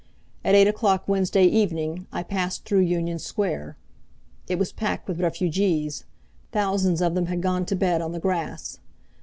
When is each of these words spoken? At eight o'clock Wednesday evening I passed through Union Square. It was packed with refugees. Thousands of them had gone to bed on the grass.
At 0.43 0.55
eight 0.55 0.65
o'clock 0.67 1.07
Wednesday 1.07 1.45
evening 1.45 2.07
I 2.11 2.23
passed 2.23 2.65
through 2.65 2.79
Union 2.79 3.19
Square. 3.19 3.77
It 4.47 4.57
was 4.57 4.71
packed 4.71 5.07
with 5.07 5.21
refugees. 5.21 6.05
Thousands 6.51 7.03
of 7.03 7.13
them 7.13 7.27
had 7.27 7.39
gone 7.43 7.67
to 7.67 7.75
bed 7.75 8.01
on 8.01 8.11
the 8.11 8.19
grass. 8.19 8.79